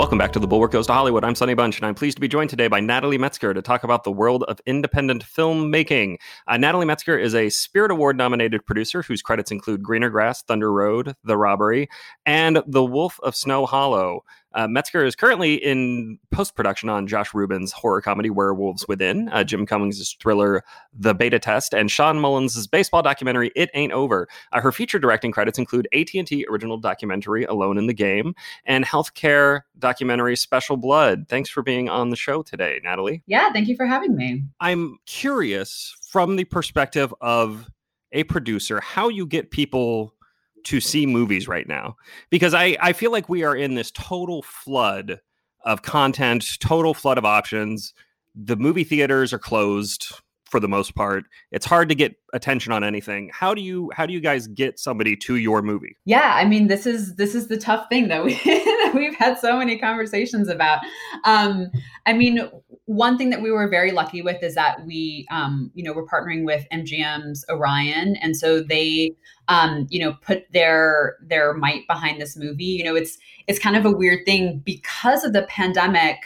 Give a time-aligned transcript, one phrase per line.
[0.00, 1.24] Welcome back to The Bulwark Goes to Hollywood.
[1.24, 3.84] I'm Sonny Bunch, and I'm pleased to be joined today by Natalie Metzger to talk
[3.84, 6.16] about the world of independent filmmaking.
[6.48, 10.72] Uh, Natalie Metzger is a Spirit Award nominated producer whose credits include Greener Grass, Thunder
[10.72, 11.88] Road, The Robbery,
[12.24, 14.24] and The Wolf of Snow Hollow.
[14.54, 19.44] Uh, Metzger is currently in post production on Josh Ruben's horror comedy Werewolves Within, uh,
[19.44, 24.28] Jim Cummings' thriller The Beta Test, and Sean Mullin's baseball documentary It Ain't Over.
[24.52, 28.34] Uh, her feature directing credits include AT&T original documentary Alone in the Game
[28.64, 31.26] and healthcare documentary Special Blood.
[31.28, 33.22] Thanks for being on the show today, Natalie.
[33.26, 34.44] Yeah, thank you for having me.
[34.60, 37.70] I'm curious from the perspective of
[38.12, 40.14] a producer how you get people
[40.64, 41.96] to see movies right now
[42.30, 45.20] because I, I feel like we are in this total flood
[45.64, 47.92] of content, total flood of options.
[48.34, 50.12] The movie theaters are closed
[50.50, 51.24] for the most part.
[51.52, 53.30] It's hard to get attention on anything.
[53.32, 55.96] How do you how do you guys get somebody to your movie?
[56.04, 59.38] Yeah, I mean this is this is the tough thing that we that we've had
[59.38, 60.80] so many conversations about.
[61.24, 61.70] Um,
[62.06, 62.50] I mean,
[62.90, 66.06] one thing that we were very lucky with is that we um, you know we're
[66.06, 69.14] partnering with MGM's Orion, and so they
[69.46, 72.64] um, you know put their their might behind this movie.
[72.64, 73.16] You know, it's
[73.46, 76.16] it's kind of a weird thing because of the pandemic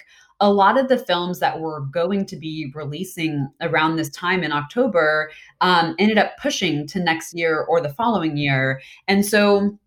[0.41, 4.51] a lot of the films that were going to be releasing around this time in
[4.51, 8.81] October um, ended up pushing to next year or the following year.
[9.06, 9.78] And so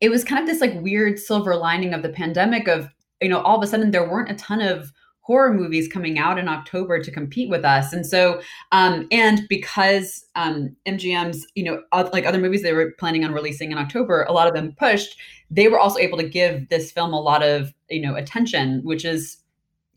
[0.00, 2.88] it was kind of this like weird silver lining of the pandemic of,
[3.20, 6.38] you know, all of a sudden there weren't a ton of horror movies coming out
[6.38, 7.92] in October to compete with us.
[7.92, 8.42] And so,
[8.72, 13.70] um, and because um, MGM's, you know, like other movies they were planning on releasing
[13.70, 15.16] in October, a lot of them pushed,
[15.50, 19.04] they were also able to give this film a lot of, you know, attention, which
[19.04, 19.38] is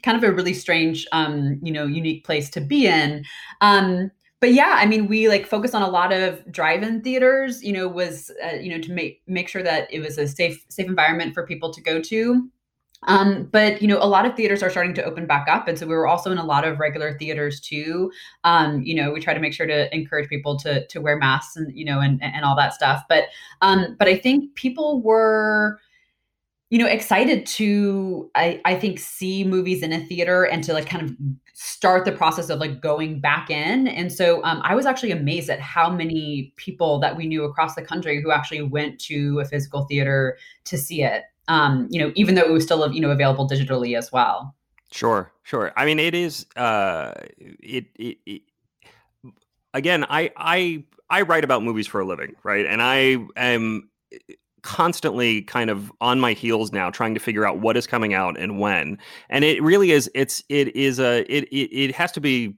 [0.04, 3.26] kind of a really strange, um, you know, unique place to be in.
[3.62, 7.64] Um, but yeah, I mean, we like focus on a lot of drive-in theaters.
[7.64, 10.64] You know, was uh, you know to make make sure that it was a safe
[10.70, 12.48] safe environment for people to go to.
[13.04, 15.78] Um, but you know, a lot of theaters are starting to open back up, and
[15.78, 18.12] so we were also in a lot of regular theaters too.
[18.44, 21.56] Um, you know, we try to make sure to encourage people to to wear masks
[21.56, 23.04] and you know and and all that stuff.
[23.08, 23.26] But
[23.62, 25.80] um, but I think people were
[26.70, 30.88] you know excited to I, I think see movies in a theater and to like
[30.88, 31.16] kind of
[31.54, 35.50] start the process of like going back in and so um, i was actually amazed
[35.50, 39.46] at how many people that we knew across the country who actually went to a
[39.46, 43.12] physical theater to see it um, you know even though it was still you know
[43.12, 44.56] available digitally as well.
[44.92, 45.72] Sure sure.
[45.76, 48.42] I mean it is uh it, it, it
[49.74, 52.66] again i i i write about movies for a living right?
[52.66, 53.90] And i am
[54.66, 58.38] constantly kind of on my heels now trying to figure out what is coming out
[58.40, 58.98] and when.
[59.30, 62.56] And it really is it's it is a it it, it has to be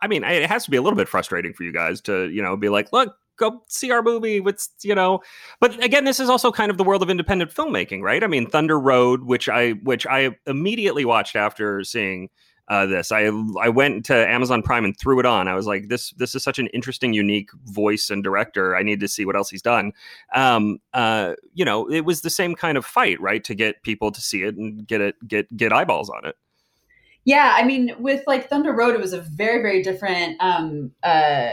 [0.00, 2.42] i mean it has to be a little bit frustrating for you guys to you
[2.42, 5.20] know be like look go see our movie with you know
[5.60, 8.48] but again this is also kind of the world of independent filmmaking right i mean
[8.48, 12.28] thunder road which i which i immediately watched after seeing
[12.68, 13.12] uh, this.
[13.12, 15.48] I I went to Amazon Prime and threw it on.
[15.48, 18.76] I was like, this this is such an interesting, unique voice and director.
[18.76, 19.92] I need to see what else he's done.
[20.34, 24.10] Um, uh, you know, it was the same kind of fight, right, to get people
[24.12, 26.36] to see it and get it get get eyeballs on it.
[27.24, 30.36] Yeah, I mean, with like Thunder Road, it was a very very different.
[30.40, 31.52] Um, uh,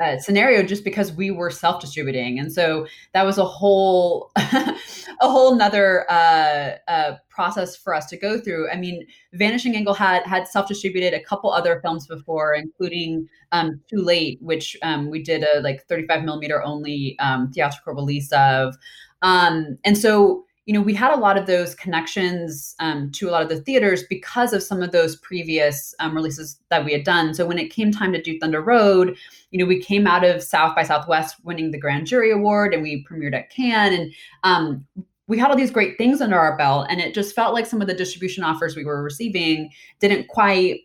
[0.00, 2.38] uh, scenario just because we were self-distributing.
[2.38, 4.74] And so that was a whole a
[5.20, 8.70] whole nother uh, uh, process for us to go through.
[8.70, 14.00] I mean vanishing angle had had self-distributed a couple other films before including um, too
[14.02, 18.76] late which um, we did a like 35 millimeter only um, theatrical release of.
[19.22, 23.32] Um, and so you know, we had a lot of those connections um, to a
[23.32, 27.02] lot of the theaters because of some of those previous um, releases that we had
[27.02, 27.34] done.
[27.34, 29.16] So when it came time to do Thunder Road,
[29.50, 32.84] you know, we came out of South by Southwest winning the Grand Jury Award and
[32.84, 33.94] we premiered at Cannes.
[33.94, 34.14] And
[34.44, 34.86] um,
[35.26, 36.86] we had all these great things under our belt.
[36.88, 40.82] And it just felt like some of the distribution offers we were receiving didn't quite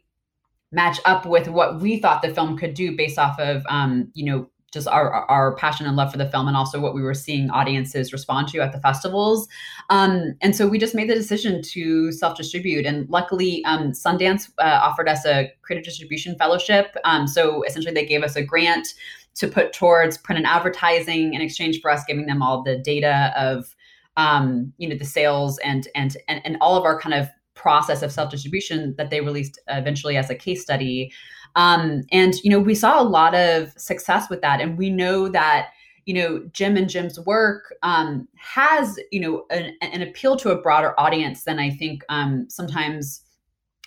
[0.72, 4.26] match up with what we thought the film could do based off of, um, you
[4.26, 7.16] know, just our our passion and love for the film and also what we were
[7.16, 9.48] seeing audiences respond to at the festivals.
[9.90, 12.86] Um, and so we just made the decision to self-distribute.
[12.86, 16.96] And luckily um, sundance uh, offered us a creative distribution fellowship.
[17.06, 18.88] Um, so essentially they gave us a grant
[19.36, 23.34] to put towards print and advertising in exchange for us giving them all the data
[23.36, 23.76] of
[24.18, 28.02] um, you know the sales and, and and and all of our kind of process
[28.02, 31.12] of self-distribution that they released eventually as a case study
[31.56, 34.60] um, and, you know, we saw a lot of success with that.
[34.60, 35.70] And we know that,
[36.06, 40.62] you know, Jim and Jim's work um, has, you know, an, an, appeal to a
[40.62, 43.22] broader audience than I think um, sometimes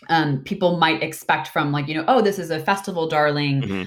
[0.09, 3.63] um, people might expect from like, you know, oh, this is a festival darling.
[3.63, 3.83] Mm-hmm.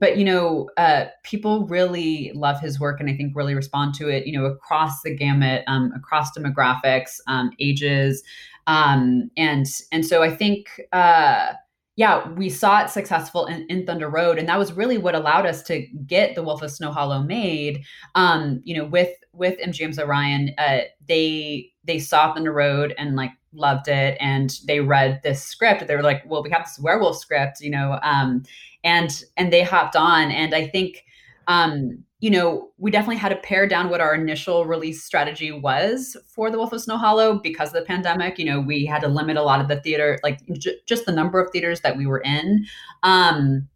[0.00, 4.08] but you know, uh, people really love his work, and I think really respond to
[4.08, 4.26] it.
[4.26, 8.22] You know, across the gamut, um, across demographics, um, ages,
[8.66, 10.80] um, and and so I think.
[10.92, 11.52] Uh,
[11.98, 15.46] yeah, we saw it successful in, in, Thunder Road, and that was really what allowed
[15.46, 17.82] us to get the Wolf of Snow Hollow made.
[18.14, 23.32] Um, you know, with with MGM's Orion, uh, they they saw Thunder Road and like
[23.52, 25.84] loved it, and they read this script.
[25.88, 28.44] They were like, "Well, we have this werewolf script," you know, um,
[28.84, 30.30] and and they hopped on.
[30.30, 31.04] And I think
[31.48, 36.16] um, you know, we definitely had to pare down what our initial release strategy was
[36.26, 38.38] for the Wolf of Snow Hollow because of the pandemic.
[38.38, 41.12] You know, we had to limit a lot of the theater, like j- just the
[41.12, 42.66] number of theaters that we were in.
[43.04, 43.68] Um,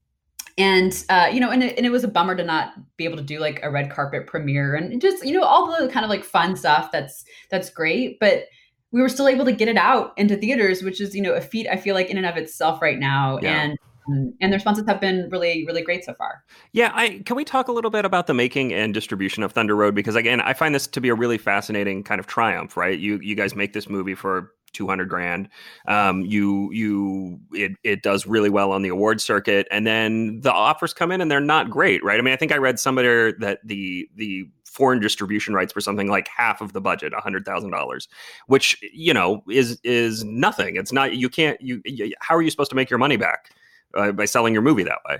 [0.58, 3.16] and uh, you know, and it, and it was a bummer to not be able
[3.16, 6.10] to do like a red carpet premiere and just you know all the kind of
[6.10, 8.46] like fun stuff that's that's great, but
[8.90, 11.40] we were still able to get it out into theaters, which is you know a
[11.40, 13.38] feat I feel like in and of itself right now.
[13.40, 13.62] Yeah.
[13.62, 17.44] And and the responses have been really really great so far yeah i can we
[17.44, 20.52] talk a little bit about the making and distribution of thunder road because again i
[20.52, 23.72] find this to be a really fascinating kind of triumph right you you guys make
[23.72, 25.50] this movie for 200 grand
[25.86, 30.52] um, you you it, it does really well on the award circuit and then the
[30.52, 33.32] offers come in and they're not great right i mean i think i read somewhere
[33.32, 37.70] that the the foreign distribution rights for something like half of the budget, hundred thousand
[37.70, 38.08] dollars,
[38.46, 40.76] which you know is is nothing.
[40.76, 42.14] It's not you can't you, you.
[42.20, 43.50] How are you supposed to make your money back?
[43.94, 45.18] Uh, by selling your movie that way.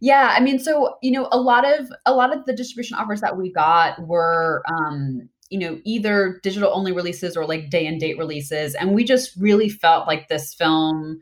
[0.00, 3.20] Yeah, I mean, so you know, a lot of a lot of the distribution offers
[3.20, 8.00] that we got were, um, you know, either digital only releases or like day and
[8.00, 11.20] date releases, and we just really felt like this film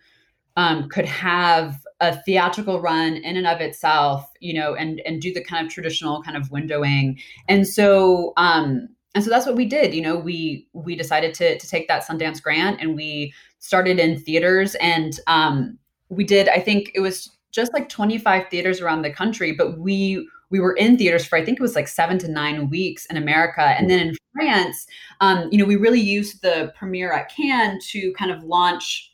[0.56, 5.32] um, could have a theatrical run in and of itself, you know, and and do
[5.32, 7.18] the kind of traditional kind of windowing,
[7.48, 9.94] and so um, and so that's what we did.
[9.94, 14.20] You know, we we decided to to take that Sundance grant and we started in
[14.20, 19.12] theaters and um, we did i think it was just like 25 theaters around the
[19.12, 22.28] country but we we were in theaters for i think it was like seven to
[22.28, 23.62] nine weeks in america.
[23.62, 24.86] And then in france
[25.20, 29.12] um, you know we really used the premiere at cannes to kind of launch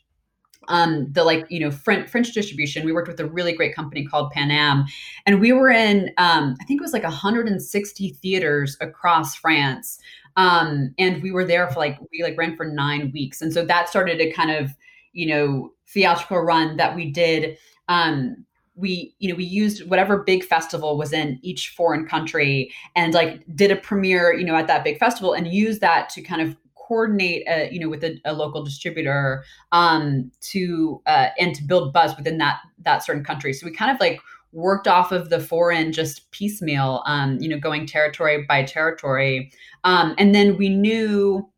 [0.67, 2.85] um, the like you know French, French distribution.
[2.85, 4.85] We worked with a really great company called Paname,
[5.25, 9.99] and we were in um, I think it was like 160 theaters across France,
[10.35, 13.65] um, and we were there for like we like ran for nine weeks, and so
[13.65, 14.71] that started to kind of
[15.13, 17.57] you know theatrical run that we did
[17.87, 18.35] um
[18.75, 23.43] we you know we used whatever big festival was in each foreign country and like
[23.55, 26.55] did a premiere you know at that big festival and use that to kind of
[26.87, 31.93] coordinate a, you know with a, a local distributor um to uh and to build
[31.93, 33.53] buzz within that that certain country.
[33.53, 34.19] So we kind of like
[34.51, 39.51] worked off of the foreign just piecemeal um you know going territory by territory.
[39.83, 41.49] Um and then we knew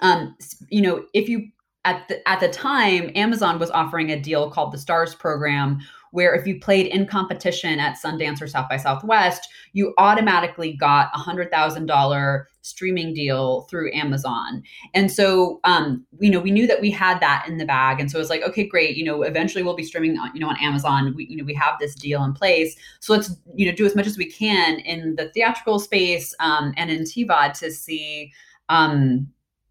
[0.00, 0.36] um
[0.68, 1.48] you know if you
[1.88, 5.78] at the, at the time, Amazon was offering a deal called the Stars program,
[6.10, 11.10] where if you played in competition at Sundance or South by Southwest, you automatically got
[11.14, 14.62] a hundred thousand dollar streaming deal through Amazon.
[14.92, 18.10] And so, um, you know, we knew that we had that in the bag, and
[18.10, 18.96] so it was like, okay, great.
[18.96, 21.14] You know, eventually we'll be streaming, on, you know, on Amazon.
[21.16, 23.96] We, you know, we have this deal in place, so let's you know do as
[23.96, 28.30] much as we can in the theatrical space um, and in TVOD to see.
[28.68, 29.28] Um,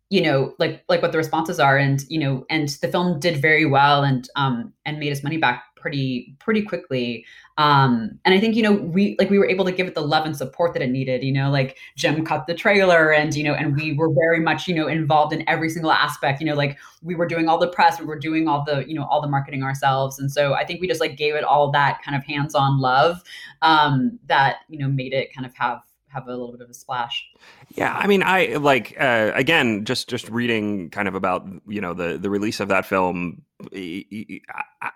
[0.10, 1.78] you know like like what the responses are.
[1.78, 5.38] And you know and the film did very well and um and made us money
[5.38, 7.26] back pretty pretty quickly.
[7.58, 10.02] Um and i think you know we like we were able to give it the
[10.02, 13.44] love and support that it needed you know like jim cut the trailer and you
[13.44, 16.54] know and we were very much you know involved in every single aspect you know
[16.54, 19.22] like we were doing all the press we were doing all the you know all
[19.22, 20.20] the marketing ourselves.
[20.20, 23.24] And so i think we just like gave it all that kind of hands-on love
[23.64, 26.74] um that you know made it kind of have have a little bit of a
[26.74, 27.28] splash.
[27.70, 31.94] Yeah, I mean, I like uh, again just just reading kind of about you know
[31.94, 33.44] the the release of that film.
[33.74, 34.92] I,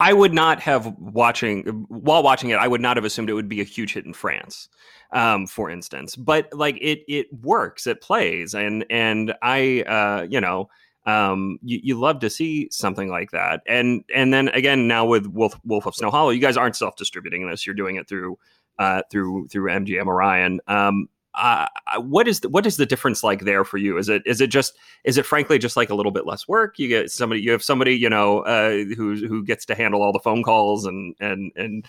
[0.00, 2.56] I would not have watching while watching it.
[2.56, 4.68] I would not have assumed it would be a huge hit in France,
[5.12, 6.16] um, for instance.
[6.16, 7.86] But like it, it works.
[7.86, 10.70] It plays, and and I, uh, you know,
[11.04, 13.60] um, you, you love to see something like that.
[13.66, 16.96] And and then again, now with Wolf Wolf of Snow Hollow, you guys aren't self
[16.96, 17.66] distributing this.
[17.66, 18.38] You're doing it through
[18.78, 20.60] uh, through through MGM Orion.
[20.66, 21.66] Um, uh,
[21.98, 23.96] what is the, what is the difference like there for you?
[23.98, 26.78] Is it is it just is it frankly just like a little bit less work?
[26.78, 30.12] You get somebody you have somebody you know uh, who who gets to handle all
[30.12, 31.86] the phone calls and and and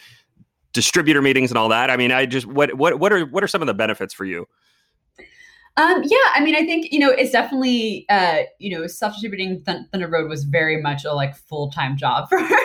[0.74, 1.90] distributor meetings and all that.
[1.90, 4.26] I mean, I just what what what are what are some of the benefits for
[4.26, 4.48] you?
[5.78, 9.64] Um, yeah, I mean, I think you know it's definitely uh, you know self distributing
[9.64, 12.58] Th- Thunder Road was very much a like full time job for for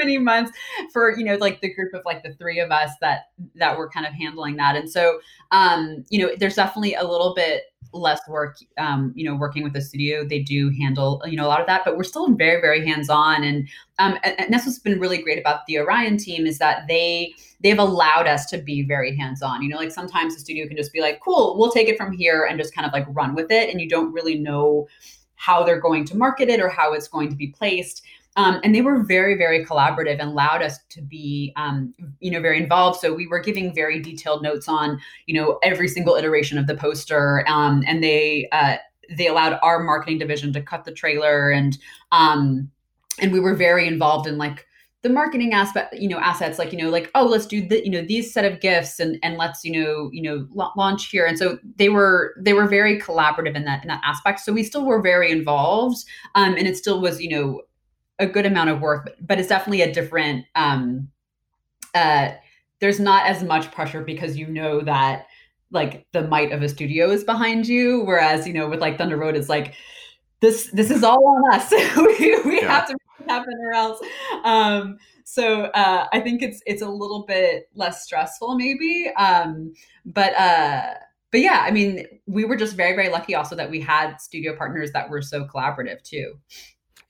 [0.00, 0.50] many months
[0.92, 3.88] for you know like the group of like the three of us that that were
[3.88, 4.76] kind of handling that.
[4.76, 5.20] And so
[5.52, 9.72] um you know there's definitely a little bit less work um you know working with
[9.72, 10.24] the studio.
[10.24, 13.08] They do handle you know a lot of that but we're still very very hands
[13.08, 16.86] on and um and, that's what's been really great about the orion team is that
[16.88, 20.66] they they've allowed us to be very hands on you know like sometimes the studio
[20.66, 23.06] can just be like cool we'll take it from here and just kind of like
[23.10, 23.70] run with it.
[23.70, 24.88] And you don't really know
[25.36, 28.02] how they're going to market it or how it's going to be placed.
[28.36, 32.40] Um, and they were very, very collaborative and allowed us to be, um, you know,
[32.40, 33.00] very involved.
[33.00, 36.76] So we were giving very detailed notes on, you know, every single iteration of the
[36.76, 38.76] poster, um, and they uh,
[39.16, 41.76] they allowed our marketing division to cut the trailer, and
[42.12, 42.70] um,
[43.18, 44.66] and we were very involved in like
[45.02, 47.90] the marketing aspect you know assets like you know like oh let's do the you
[47.90, 50.46] know these set of gifts and and let's you know you know
[50.76, 51.26] launch here.
[51.26, 54.40] And so they were they were very collaborative in that in that aspect.
[54.40, 57.62] So we still were very involved um and it still was you know
[58.20, 61.08] a good amount of work but, but it's definitely a different um
[61.94, 62.30] uh
[62.80, 65.26] there's not as much pressure because you know that
[65.72, 69.16] like the might of a studio is behind you whereas you know with like thunder
[69.16, 69.74] road it's like
[70.40, 72.80] this this is all on us we, we yeah.
[72.80, 72.96] have to
[73.30, 74.00] happen or else.
[74.44, 79.10] Um, so uh, I think it's it's a little bit less stressful, maybe.
[79.16, 79.72] Um,
[80.04, 80.94] but uh,
[81.30, 84.56] but yeah, I mean, we were just very very lucky also that we had studio
[84.56, 86.34] partners that were so collaborative too.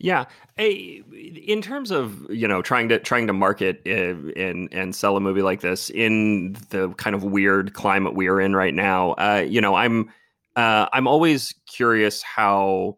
[0.02, 0.25] Yeah,
[0.57, 5.21] in terms of you know trying to trying to market uh, and and sell a
[5.21, 9.61] movie like this in the kind of weird climate we're in right now, uh, you
[9.61, 10.11] know, I'm
[10.57, 12.97] uh, I'm always curious how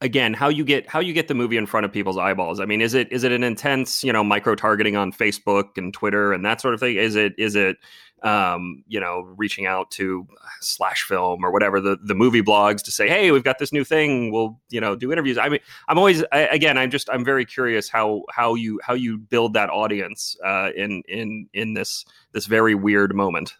[0.00, 2.58] again how you get how you get the movie in front of people's eyeballs.
[2.58, 5.92] I mean is it is it an intense you know micro targeting on facebook and
[5.94, 6.96] twitter and that sort of thing?
[6.96, 7.76] Is it is it
[8.22, 10.26] um, you know reaching out to
[10.60, 13.84] slash film or whatever the the movie blogs to say hey we've got this new
[13.84, 14.30] thing.
[14.32, 15.38] We'll you know do interviews.
[15.38, 18.94] I mean i'm always I, again i'm just i'm very curious how how you how
[18.94, 23.54] you build that audience uh, in in in this this very weird moment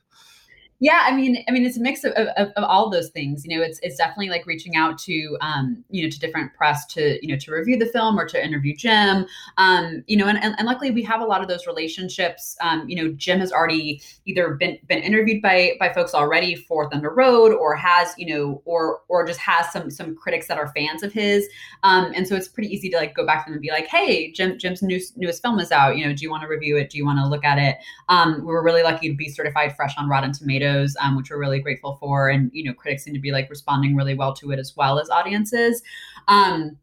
[0.82, 3.44] yeah, I mean, I mean, it's a mix of, of, of, all those things.
[3.44, 6.86] You know, it's it's definitely like reaching out to um, you know to different press
[6.86, 9.26] to you know to review the film or to interview Jim.
[9.58, 12.56] Um, you know, and, and, and luckily we have a lot of those relationships.
[12.62, 16.88] Um, you know, Jim has already either been been interviewed by by folks already for
[16.88, 20.72] Thunder Road, or has you know, or or just has some some critics that are
[20.72, 21.46] fans of his.
[21.82, 23.86] Um, and so it's pretty easy to like go back to them and be like,
[23.86, 25.98] hey, Jim Jim's new, newest film is out.
[25.98, 26.88] You know, do you want to review it?
[26.88, 27.76] Do you want to look at it?
[28.08, 30.69] Um, we were really lucky to be certified fresh on Rotten Tomatoes
[31.00, 32.28] um, which we're really grateful for.
[32.28, 34.98] And, you know, critics seem to be like responding really well to it as well
[34.98, 35.82] as audiences.
[36.28, 36.78] Um,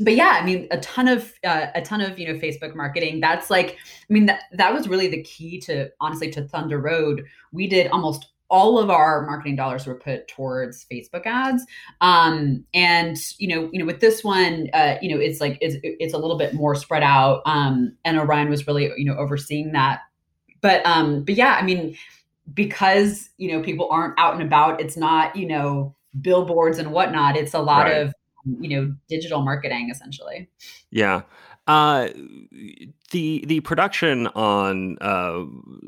[0.00, 3.20] but yeah, I mean, a ton of uh, a ton of you know Facebook marketing.
[3.20, 7.24] That's like, I mean, that that was really the key to honestly to Thunder Road.
[7.52, 11.64] We did almost all of our marketing dollars were put towards Facebook ads.
[12.02, 15.76] Um, and you know, you know, with this one, uh, you know, it's like it's
[15.82, 17.42] it's a little bit more spread out.
[17.46, 20.00] Um, and Orion was really you know overseeing that.
[20.60, 21.96] But um, but yeah, I mean,
[22.54, 27.36] because you know people aren't out and about it's not you know billboards and whatnot
[27.36, 27.96] it's a lot right.
[27.98, 28.14] of
[28.60, 30.48] you know digital marketing essentially.
[30.90, 31.22] Yeah.
[31.68, 32.08] Uh
[33.12, 35.44] the the production on uh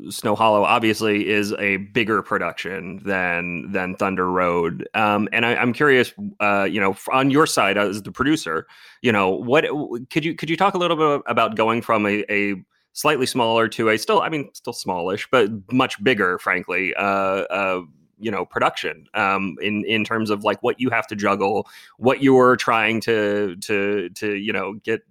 [0.09, 4.87] snow hollow obviously is a bigger production than than thunder road.
[4.93, 8.67] Um and I, i'm curious uh you know on your side as the producer
[9.01, 9.65] you know what
[10.09, 12.55] could you could you talk a little bit about going from a, a
[12.95, 16.95] slightly smaller to a still, I mean, still smallish, but much bigger, frankly.
[16.95, 17.81] Uh, uh,
[18.17, 22.23] you know production um, in in terms of like what you have to juggle what
[22.23, 25.01] you're trying to to to you know get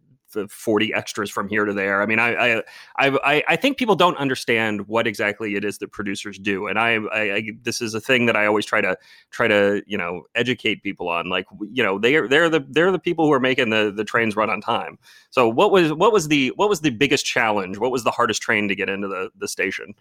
[0.49, 2.03] 40 extras from here to there.
[2.03, 2.63] I mean, I, I,
[2.99, 6.67] I, I think people don't understand what exactly it is that producers do.
[6.67, 8.97] And I, I, I, this is a thing that I always try to
[9.31, 12.93] try to, you know, educate people on like, you know, they are, they're the, they're
[12.93, 14.99] the people who are making the, the trains run on time.
[15.31, 17.79] So what was, what was the, what was the biggest challenge?
[17.79, 19.95] What was the hardest train to get into the, the station?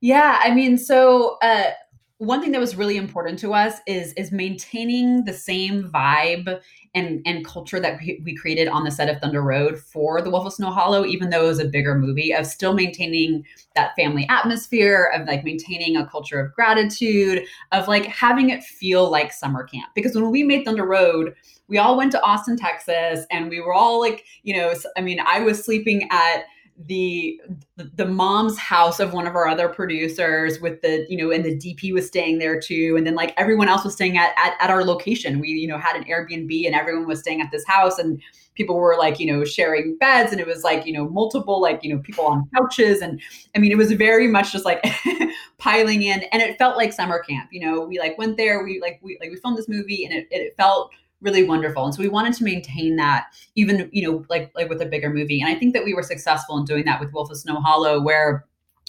[0.00, 0.38] Yeah.
[0.42, 1.70] I mean, so, uh,
[2.18, 6.60] one thing that was really important to us is is maintaining the same vibe
[6.94, 10.28] and and culture that we, we created on the set of Thunder Road for the
[10.28, 13.44] Wolf of Snow Hollow, even though it was a bigger movie, of still maintaining
[13.76, 19.08] that family atmosphere, of like maintaining a culture of gratitude, of like having it feel
[19.08, 19.90] like summer camp.
[19.94, 21.34] Because when we made Thunder Road,
[21.68, 25.20] we all went to Austin, Texas, and we were all like, you know, I mean,
[25.24, 26.44] I was sleeping at
[26.86, 27.40] the
[27.76, 31.56] the mom's house of one of our other producers with the you know and the
[31.56, 32.94] dp was staying there too.
[32.96, 35.40] And then like everyone else was staying at, at at our location.
[35.40, 38.22] We you know had an airbnb and everyone was staying at this house and
[38.54, 41.82] people were like you know sharing beds and it was like you know multiple like
[41.82, 43.00] you know people on couches.
[43.00, 43.20] And
[43.56, 44.84] i mean it was very much just like
[45.58, 46.22] piling in.
[46.30, 49.18] And it felt like summer camp you know we like went there we like we
[49.20, 51.84] like we filmed this movie and it, it felt really wonderful.
[51.84, 55.10] And so we wanted to maintain that even, you know, like like with a bigger
[55.10, 55.40] movie.
[55.40, 58.00] And I think that we were successful in doing that with Wolf of Snow Hollow,
[58.00, 58.44] where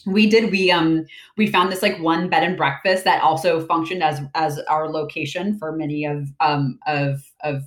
[0.05, 1.05] we did we um
[1.38, 5.57] we found this like one bed and breakfast that also functioned as as our location
[5.57, 7.63] for many of um of of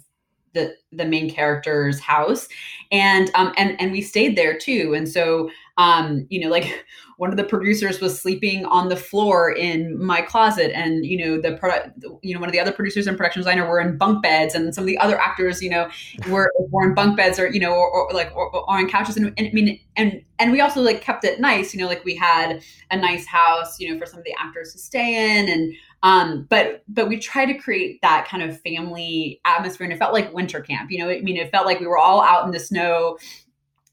[0.55, 2.49] the the main character's house
[2.91, 6.85] and um and and we stayed there too and so um you know like
[7.23, 10.77] one of the producers was sleeping on the floor in my closet.
[10.77, 13.65] And you know the product you know one of the other producers and production designer
[13.65, 15.89] were in bunk beds and some of the other actors you know
[16.29, 19.17] were, were in bunk beds or you know or, or like or, or, on couches.
[19.17, 22.05] And, and i mean and and we also like kept it nice you know like
[22.05, 22.61] we had
[22.91, 25.49] a nice house you know for some of the actors to stay in.
[25.49, 29.99] And um, but but we try to create that kind of family atmosphere, and it
[29.99, 30.91] felt like winter camp.
[30.91, 33.19] You know, I mean, it felt like we were all out in the snow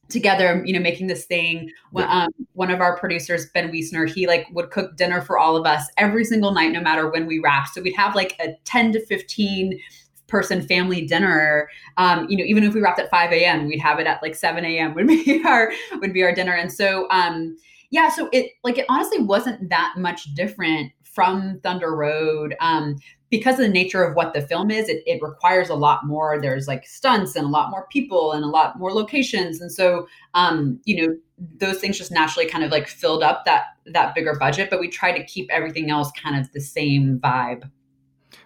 [0.10, 1.70] together you know making this thing.
[1.96, 5.66] Um, one of our producers ben wiesner he like would cook dinner for all of
[5.66, 8.94] us every single night no matter when we wrapped so we'd have like a 10
[8.94, 9.80] to 15
[10.28, 11.70] person family dinner.
[11.98, 14.36] Um, you know even if we wrapped at 5 a.m we'd have it at like
[14.36, 16.54] 7 a.m would be our would be our dinner.
[16.54, 17.58] And so um
[17.92, 22.56] yeah so it like it honestly wasn't that much different from Thunder Road.
[22.62, 22.96] Um,
[23.30, 26.40] because of the nature of what the film is, it, it requires a lot more.
[26.42, 29.62] There's like stunts and a lot more people and a lot more locations.
[29.62, 31.16] And so, um, you know,
[31.58, 34.70] those things just naturally kind of like filled up that that bigger budget.
[34.70, 37.70] But we try to keep everything else kind of the same vibe.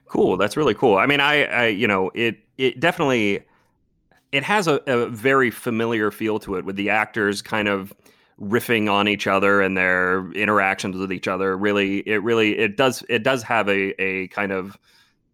[0.06, 0.38] Cool.
[0.38, 0.98] That's really cool.
[0.98, 3.44] I mean, I, I you know, it it definitely
[4.34, 7.94] it has a, a very familiar feel to it with the actors kind of
[8.40, 11.58] riffing on each other and their interactions with each other.
[11.58, 14.78] Really it really it does it does have a a kind of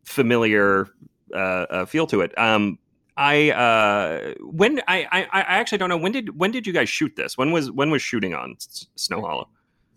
[0.04, 0.88] familiar
[1.34, 2.38] uh, uh, feel to it.
[2.38, 2.78] Um
[3.18, 6.90] i uh when I, I i actually don't know when did when did you guys
[6.90, 7.38] shoot this?
[7.38, 8.56] When was when was shooting on
[8.96, 9.50] snow hollow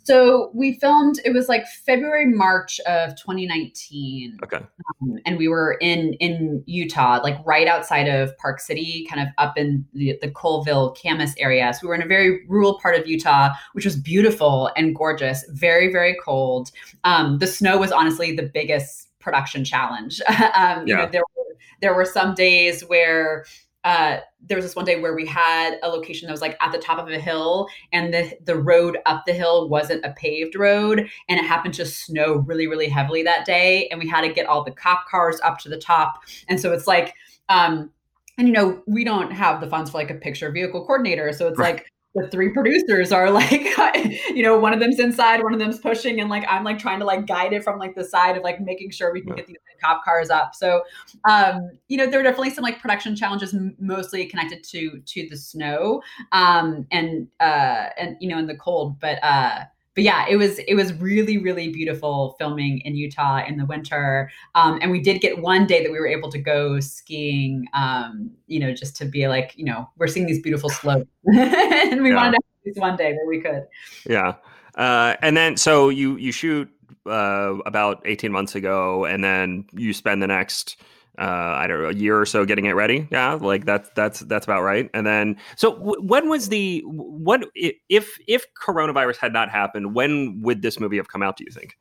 [0.04, 4.38] so we filmed, it was like February, March of 2019.
[4.42, 4.56] Okay.
[4.56, 9.28] Um, and we were in in Utah, like right outside of Park City, kind of
[9.38, 11.72] up in the, the Coalville, Kamas area.
[11.72, 15.44] So we were in a very rural part of Utah, which was beautiful and gorgeous,
[15.50, 16.70] very, very cold.
[17.04, 20.20] Um, the snow was honestly the biggest production challenge.
[20.28, 20.82] um, yeah.
[20.86, 23.44] you know, there were, there were some days where
[23.84, 26.70] uh, there was this one day where we had a location that was like at
[26.72, 30.54] the top of a hill and the the road up the hill wasn't a paved
[30.54, 34.32] road and it happened to snow really really heavily that day and we had to
[34.32, 37.14] get all the cop cars up to the top and so it's like
[37.48, 37.90] um
[38.38, 41.48] and you know we don't have the funds for like a picture vehicle coordinator so
[41.48, 41.76] it's right.
[41.76, 43.50] like the three producers are like
[44.28, 46.98] you know one of them's inside one of them's pushing and like i'm like trying
[46.98, 49.46] to like guide it from like the side of like making sure we can get
[49.46, 50.54] these cop cars up.
[50.54, 50.82] So
[51.28, 55.36] um you know there are definitely some like production challenges mostly connected to to the
[55.36, 60.36] snow um and uh and you know in the cold but uh but yeah, it
[60.36, 65.00] was it was really really beautiful filming in Utah in the winter, um, and we
[65.00, 67.66] did get one day that we were able to go skiing.
[67.74, 72.02] Um, you know, just to be like, you know, we're seeing these beautiful slopes, and
[72.02, 72.16] we yeah.
[72.16, 73.66] wanted to have this one day where we could.
[74.08, 74.34] Yeah,
[74.76, 76.70] uh, and then so you you shoot
[77.06, 80.80] uh, about eighteen months ago, and then you spend the next
[81.18, 83.06] uh, I don't know, a year or so getting it ready.
[83.10, 84.88] Yeah, like that's that's that's about right.
[84.94, 89.94] And then, so w- when was the what if if coronavirus had not happened?
[89.94, 91.36] When would this movie have come out?
[91.36, 91.76] Do you think?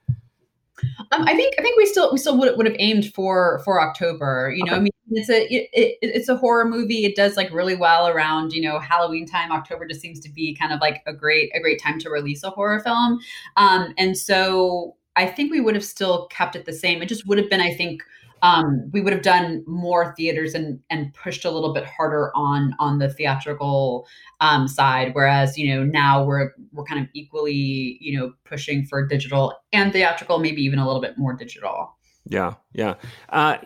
[1.11, 3.81] Um, I think I think we still we still would, would have aimed for for
[3.81, 4.53] October.
[4.55, 4.79] You know, okay.
[4.79, 7.05] I mean, it's a it, it, it's a horror movie.
[7.05, 9.51] It does like really well around you know Halloween time.
[9.51, 12.43] October just seems to be kind of like a great a great time to release
[12.43, 13.19] a horror film.
[13.55, 17.01] Um, and so I think we would have still kept it the same.
[17.01, 18.03] It just would have been, I think,
[18.41, 22.75] um, we would have done more theaters and and pushed a little bit harder on
[22.79, 24.07] on the theatrical
[24.39, 25.11] um, side.
[25.13, 29.93] Whereas you know now we're we're kind of equally you know pushing for digital and
[29.93, 31.95] theatrical, maybe even a little bit more digital.
[32.25, 32.95] Yeah, yeah.
[33.29, 33.57] Uh,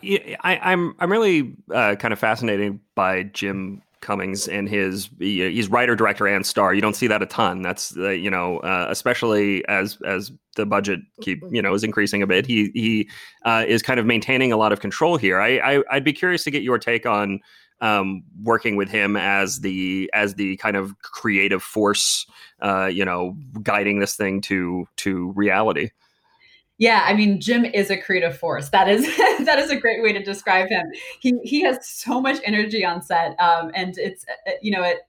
[0.43, 5.95] I, I'm I'm really uh, kind of fascinated by Jim Cummings and his he's writer,
[5.95, 6.73] director, and star.
[6.73, 7.63] You don't see that a ton.
[7.63, 12.21] That's uh, you know, uh, especially as as the budget keep you know is increasing
[12.21, 12.45] a bit.
[12.45, 13.09] He he
[13.43, 15.41] uh, is kind of maintaining a lot of control here.
[15.41, 17.39] I, I would be curious to get your take on
[17.81, 22.25] um, working with him as the as the kind of creative force,
[22.61, 25.89] uh, you know, guiding this thing to to reality.
[26.77, 28.69] Yeah, I mean, Jim is a creative force.
[28.69, 29.05] That is
[29.45, 30.85] that is a great way to describe him.
[31.19, 34.83] He he has so much energy on set, um, and it's uh, uh, you know
[34.83, 34.99] it.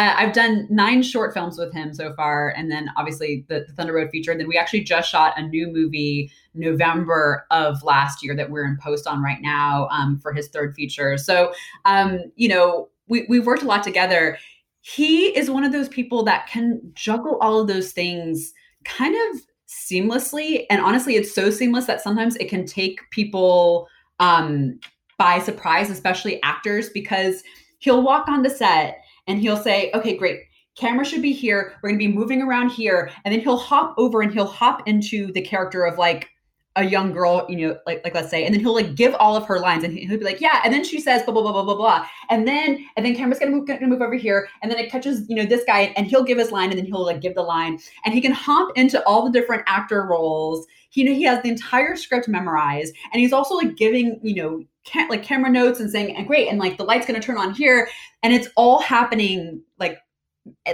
[0.00, 3.94] I've done nine short films with him so far, and then obviously the, the, Thunder
[3.94, 4.30] Road feature.
[4.30, 8.64] And then we actually just shot a new movie November of last year that we're
[8.64, 11.18] in post on right now um, for his third feature.
[11.18, 11.52] So,
[11.84, 14.38] um, you know, we we've worked a lot together.
[14.82, 18.52] He is one of those people that can juggle all of those things
[18.84, 23.86] kind of seamlessly and honestly it's so seamless that sometimes it can take people
[24.18, 24.78] um
[25.18, 27.42] by surprise, especially actors, because
[27.78, 30.40] he'll walk on the set and he'll say, okay, great.
[30.76, 31.74] Camera should be here.
[31.82, 33.10] We're going to be moving around here.
[33.24, 36.30] And then he'll hop over and he'll hop into the character of like
[36.78, 39.36] a young girl, you know, like like let's say, and then he'll like give all
[39.36, 41.52] of her lines, and he'll be like, yeah, and then she says blah blah blah
[41.52, 44.70] blah blah blah, and then and then camera's gonna move gonna move over here, and
[44.70, 47.04] then it catches you know this guy, and he'll give his line, and then he'll
[47.04, 50.66] like give the line, and he can hop into all the different actor roles.
[50.90, 54.36] He you know he has the entire script memorized, and he's also like giving you
[54.36, 57.38] know ca- like camera notes and saying, and great, and like the light's gonna turn
[57.38, 57.88] on here,
[58.22, 59.98] and it's all happening like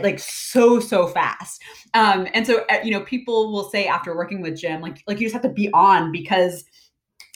[0.02, 1.62] like so so fast.
[1.94, 5.20] Um and so uh, you know people will say after working with jim like like
[5.20, 6.64] you just have to be on because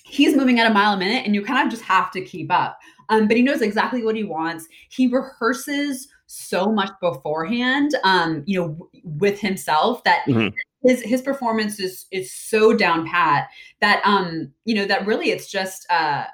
[0.05, 2.51] he's moving at a mile a minute and you kind of just have to keep
[2.51, 2.79] up.
[3.09, 4.67] Um but he knows exactly what he wants.
[4.89, 10.55] He rehearses so much beforehand um you know w- with himself that mm-hmm.
[10.83, 13.49] his his performance is is so down pat
[13.81, 16.25] that um you know that really it's just uh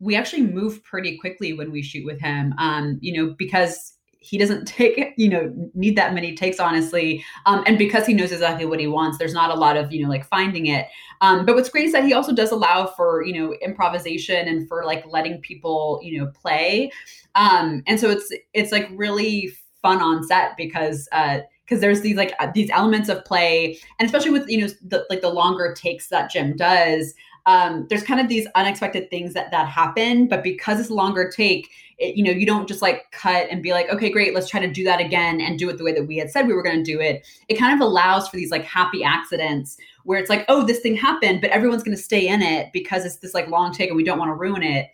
[0.00, 3.93] we actually move pretty quickly when we shoot with him um you know because
[4.24, 7.24] he doesn't take you know need that many takes honestly.
[7.46, 10.02] Um, and because he knows exactly what he wants there's not a lot of you
[10.02, 10.86] know like finding it.
[11.20, 14.68] Um, but what's great is that he also does allow for you know improvisation and
[14.68, 16.90] for like letting people you know play.
[17.34, 22.16] Um, and so it's it's like really fun on set because uh because there's these
[22.16, 23.78] like uh, these elements of play.
[23.98, 27.14] And especially with you know the, like the longer takes that jim does
[27.46, 31.70] um, there's kind of these unexpected things that that happen but because it's longer take
[31.98, 34.60] it, you know you don't just like cut and be like okay great let's try
[34.60, 36.62] to do that again and do it the way that we had said we were
[36.62, 37.26] going to do it.
[37.48, 40.96] It kind of allows for these like happy accidents where it's like oh this thing
[40.96, 43.96] happened but everyone's going to stay in it because it's this like long take and
[43.96, 44.90] we don't want to ruin it.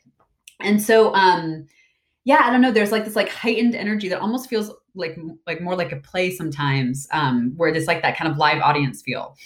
[0.61, 1.67] And so um
[2.25, 5.61] yeah i don't know there's like this like heightened energy that almost feels like like
[5.61, 9.37] more like a play sometimes um where there's like that kind of live audience feel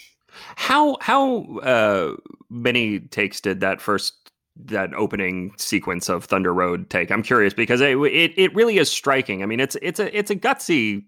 [0.55, 2.15] how how uh,
[2.49, 4.13] many takes did that first
[4.57, 7.11] that opening sequence of Thunder Road take?
[7.11, 9.43] I'm curious because it, it it really is striking.
[9.43, 11.03] I mean, it's it's a it's a gutsy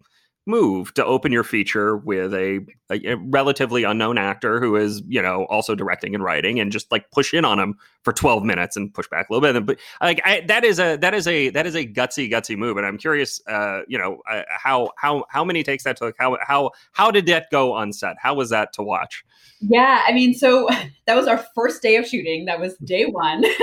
[0.47, 5.45] move to open your feature with a, a, relatively unknown actor who is you know
[5.45, 8.93] also directing and writing and just like push in on him for 12 minutes and
[8.93, 9.65] push back a little bit.
[9.65, 12.77] But like I, that is a that is a that is a gutsy gutsy move.
[12.77, 16.15] And i'm curious uh you know uh, how how how many takes that took?
[16.17, 19.23] How how how did that go on set how was that to watch?
[19.59, 20.69] Yeah i mean so
[21.05, 22.45] that was our first day of shooting.
[22.45, 23.43] That was day one.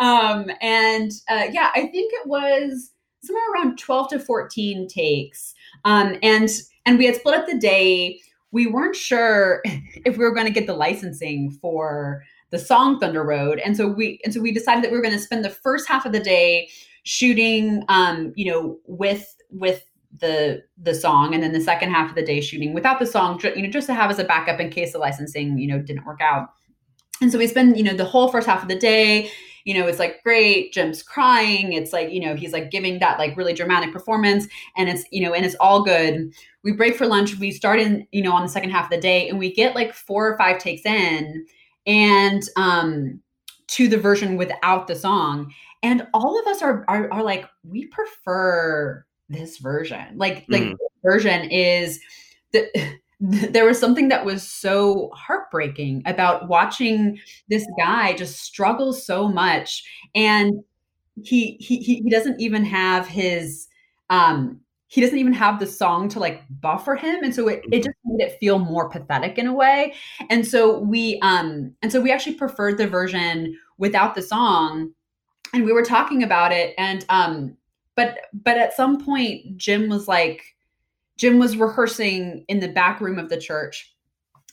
[0.00, 2.90] Um and uh yeah i think it was
[3.24, 6.48] somewhere around 12 to 14 takes um, and
[6.86, 8.20] and we had split up the day.
[8.52, 9.62] We weren't sure
[10.04, 13.88] if we were going to get the licensing for the song Thunder Road, and so
[13.88, 16.12] we and so we decided that we were going to spend the first half of
[16.12, 16.68] the day
[17.04, 19.84] shooting, um, you know, with with
[20.20, 23.40] the the song, and then the second half of the day shooting without the song,
[23.42, 26.06] you know, just to have as a backup in case the licensing, you know, didn't
[26.06, 26.50] work out.
[27.20, 29.30] And so we spend, you know, the whole first half of the day
[29.64, 30.72] you know, it's like great.
[30.72, 31.72] Jim's crying.
[31.72, 34.46] It's like, you know, he's like giving that like really dramatic performance
[34.76, 36.32] and it's, you know, and it's all good.
[36.62, 37.38] We break for lunch.
[37.38, 39.74] We start in, you know, on the second half of the day and we get
[39.74, 41.46] like four or five takes in
[41.86, 43.20] and um
[43.66, 45.52] to the version without the song.
[45.82, 50.16] And all of us are are, are like, we prefer this version.
[50.16, 50.76] Like, like mm.
[51.02, 52.00] version is
[52.52, 52.68] the
[53.50, 59.82] there was something that was so heartbreaking about watching this guy just struggle so much
[60.14, 60.62] and
[61.22, 63.68] he he he doesn't even have his
[64.10, 67.64] um he doesn't even have the song to like buffer him and so it, it
[67.64, 67.76] mm-hmm.
[67.76, 69.94] just made it feel more pathetic in a way
[70.28, 74.92] and so we um and so we actually preferred the version without the song
[75.54, 77.56] and we were talking about it and um
[77.94, 80.53] but but at some point jim was like
[81.16, 83.94] Jim was rehearsing in the back room of the church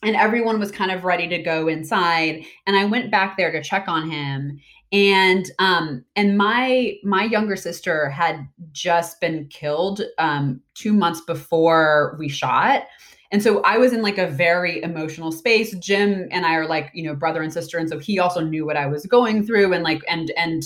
[0.04, 3.62] and everyone was kind of ready to go inside and I went back there to
[3.62, 4.60] check on him
[4.92, 12.16] and um and my my younger sister had just been killed um 2 months before
[12.20, 12.84] we shot
[13.32, 15.74] and so I was in like a very emotional space.
[15.78, 17.78] Jim and I are like, you know, brother and sister.
[17.78, 20.64] And so he also knew what I was going through and like, and, and,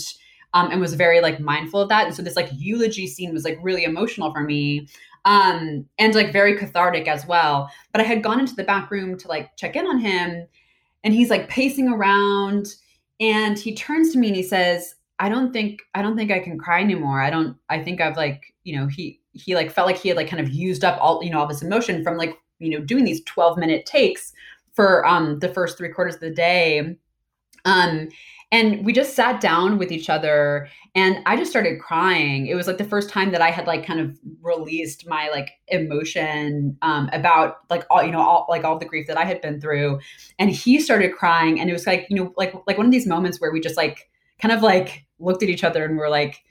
[0.52, 2.06] um, and was very like mindful of that.
[2.06, 4.88] And so this like eulogy scene was like really emotional for me
[5.26, 7.68] um, and like very cathartic as well.
[7.92, 10.46] But I had gone into the back room to like check in on him,
[11.04, 12.68] and he's like pacing around,
[13.20, 16.38] and he turns to me and he says, "I don't think I don't think I
[16.38, 17.20] can cry anymore.
[17.20, 17.56] I don't.
[17.68, 20.40] I think I've like you know he he like felt like he had like kind
[20.40, 23.22] of used up all you know all this emotion from like you know doing these
[23.24, 24.32] 12 minute takes
[24.74, 26.96] for um the first three quarters of the day
[27.66, 28.08] um
[28.52, 32.46] and we just sat down with each other and i just started crying.
[32.46, 35.50] It was like the first time that i had like kind of released my like
[35.68, 39.40] emotion um, about like all you know all like all the grief that i had
[39.40, 40.00] been through.
[40.38, 43.06] And he started crying and it was like you know like like one of these
[43.06, 44.08] moments where we just like
[44.40, 46.42] kind of like looked at each other and were like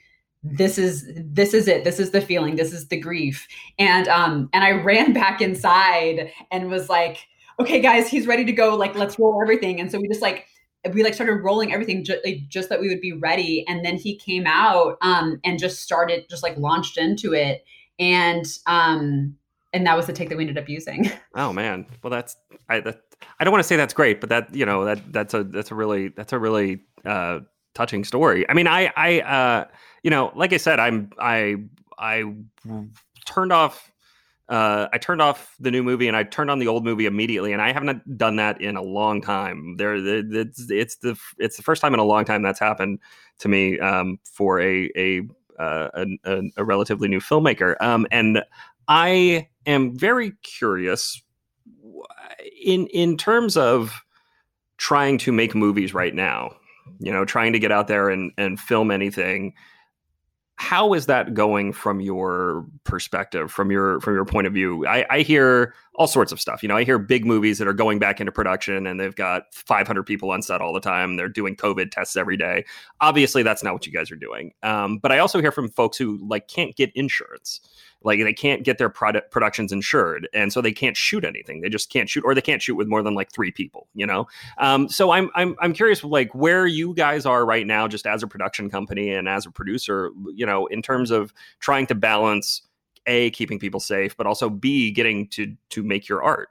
[0.44, 1.84] this is this is it.
[1.84, 2.56] This is the feeling.
[2.56, 3.48] This is the grief.
[3.80, 7.26] And um and i ran back inside and was like
[7.60, 8.76] okay guys he's ready to go.
[8.76, 9.80] Like let's roll everything.
[9.80, 10.48] And so we just like
[10.94, 13.96] we like started rolling everything just, like, just that we would be ready and then
[13.98, 17.64] he came out um and just started just like launched into it
[18.00, 19.36] and um
[19.74, 21.12] and that was the take that we ended up using.
[21.36, 21.86] Oh man.
[22.02, 22.38] Well that's
[22.70, 23.02] i that
[23.40, 25.70] i don't want to say that's great but that you know that that's a that's
[25.72, 27.40] a really that's a really uh
[27.74, 28.50] touching story.
[28.50, 29.66] I mean i i uh
[30.04, 31.56] you know like i said i'm i
[31.98, 32.24] i
[33.26, 33.92] turned off
[34.48, 37.52] uh, I turned off the new movie and I turned on the old movie immediately,
[37.52, 39.76] and I haven't done that in a long time.
[39.78, 43.00] There, it's it's the it's the first time in a long time that's happened
[43.40, 45.22] to me um, for a a,
[45.60, 48.44] uh, a, a relatively new filmmaker, um, and
[48.88, 51.22] I am very curious
[52.64, 54.00] in in terms of
[54.78, 56.56] trying to make movies right now.
[57.00, 59.54] You know, trying to get out there and and film anything
[60.58, 64.88] how is that going from your perspective from your from your point of view?
[64.88, 66.62] I, I, hear all sorts of stuff.
[66.64, 69.54] You know i hear big movies that are going back into production and they've got
[69.54, 72.66] 500 people on set all the time they're doing covid tests every day.
[73.02, 74.54] Obviously that's not what you guys are doing.
[74.64, 77.62] Um, but i also hear from folks who like can't get insurance.
[78.04, 81.62] Like they can't get their product productions insured and so they can't shoot anything.
[81.62, 84.06] They just can't shoot or they can't shoot with more than like three people you
[84.06, 84.28] know?
[84.58, 88.24] Um, so I'm, I'm i'm curious like where you guys are right now just as
[88.24, 92.62] a production company and as a producer you know in terms of trying to balance
[93.08, 96.50] a keeping people safe but also b getting to to make your art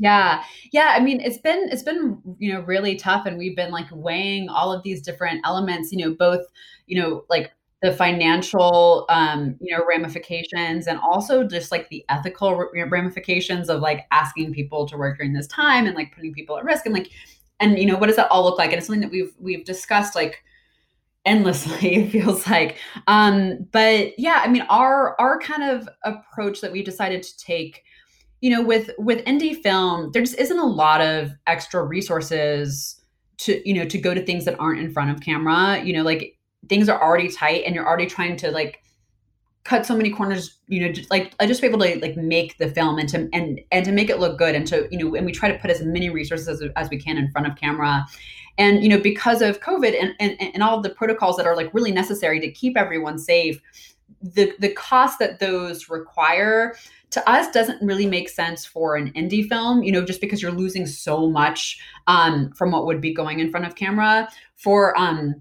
[0.00, 0.44] yeah.
[0.72, 3.88] Yeah, I mean, it's been it's been, you know, really tough and we've been like
[3.90, 6.46] weighing all of these different elements, you know, both,
[6.86, 12.68] you know, like the financial um, you know ramifications and also just like the ethical
[12.74, 16.64] ramifications of like asking people to work during this time and like putting people at
[16.64, 17.10] risk and like
[17.60, 19.64] and you know what does that all look like and it's something that we've we've
[19.64, 20.42] discussed like
[21.24, 22.76] endlessly it feels like.
[23.06, 27.82] Um but yeah i mean our our kind of approach that we decided to take
[28.40, 32.98] you know with with indie film there just isn't a lot of extra resources
[33.38, 35.82] to you know to go to things that aren't in front of camera.
[35.82, 36.36] You know like
[36.68, 38.82] things are already tight and you're already trying to like
[39.64, 42.56] cut so many corners you know just like i just be able to like make
[42.58, 45.14] the film and to and and to make it look good and to you know
[45.14, 47.54] and we try to put as many resources as, as we can in front of
[47.56, 48.06] camera
[48.58, 51.72] and you know because of covid and, and and all the protocols that are like
[51.72, 53.60] really necessary to keep everyone safe
[54.20, 56.74] the the cost that those require
[57.10, 60.52] to us doesn't really make sense for an indie film you know just because you're
[60.52, 65.40] losing so much um, from what would be going in front of camera for um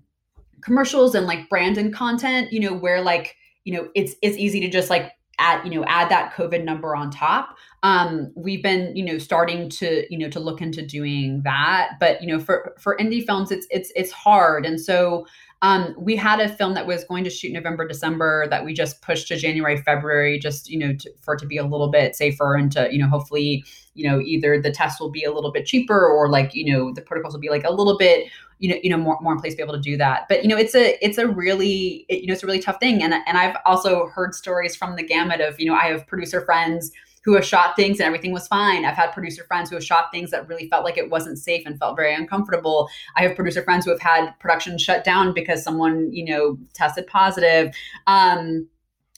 [0.62, 4.70] commercials and like branded content, you know, where like, you know, it's it's easy to
[4.70, 7.56] just like add, you know, add that COVID number on top.
[7.84, 11.92] Um, we've been, you know, starting to, you know, to look into doing that.
[12.00, 14.66] But, you know, for for indie films, it's it's it's hard.
[14.66, 15.28] And so
[15.62, 19.02] um, we had a film that was going to shoot November, December that we just
[19.02, 22.16] pushed to January, February, just you know, to, for it to be a little bit
[22.16, 23.64] safer and to you know, hopefully,
[23.96, 26.94] you know, either the test will be a little bit cheaper or like you know,
[26.94, 28.28] the protocols will be like a little bit
[28.60, 30.26] you know, you know, more, more in place to be able to do that.
[30.28, 32.80] But you know, it's a it's a really it, you know, it's a really tough
[32.80, 33.04] thing.
[33.04, 36.42] And and I've also heard stories from the gamut of you know, I have producer
[36.42, 36.92] friends
[37.28, 38.86] who have shot things and everything was fine.
[38.86, 41.64] I've had producer friends who have shot things that really felt like it wasn't safe
[41.66, 42.88] and felt very uncomfortable.
[43.18, 47.06] I have producer friends who have had production shut down because someone, you know, tested
[47.06, 47.76] positive.
[48.08, 48.70] Um,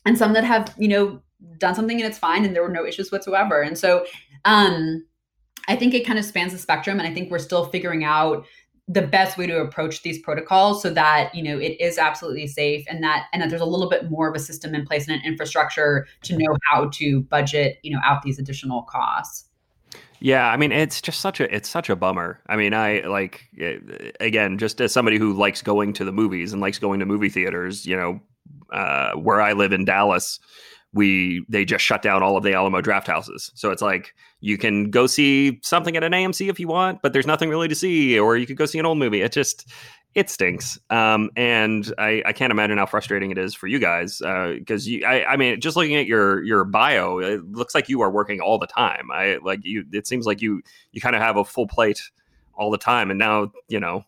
[0.08, 1.22] and some that have, you know,
[1.60, 3.62] done something and it's fine and there were no issues whatsoever.
[3.62, 4.08] And so
[4.44, 5.06] um,
[5.68, 6.98] I think it kind of spans the spectrum.
[6.98, 8.44] And I think we're still figuring out
[8.90, 12.84] the best way to approach these protocols so that you know it is absolutely safe
[12.90, 15.16] and that and that there's a little bit more of a system in place and
[15.16, 19.46] an infrastructure to know how to budget you know out these additional costs
[20.20, 23.48] yeah i mean it's just such a it's such a bummer i mean i like
[23.62, 23.78] eh,
[24.20, 27.30] again just as somebody who likes going to the movies and likes going to movie
[27.30, 28.20] theaters you know
[28.74, 30.40] uh, where i live in dallas
[30.94, 33.52] we they just shut down all of the Alamo Drafthouses.
[33.54, 37.14] So it's like you can go see something at an AMC if you want, but
[37.14, 39.22] there's nothing really to see, or you could go see an old movie.
[39.22, 39.70] It just
[40.16, 44.18] it stinks, um, and I, I can't imagine how frustrating it is for you guys
[44.20, 47.90] because uh, you I, I mean just looking at your your bio, it looks like
[47.90, 49.10] you are working all the time.
[49.12, 49.86] I like you.
[49.92, 50.62] It seems like you
[50.94, 52.02] you kind of have a full plate
[52.56, 54.04] all the time, and now you know.